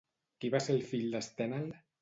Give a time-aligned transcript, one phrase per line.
[0.39, 1.73] Qui va ser el fill d'Estènel?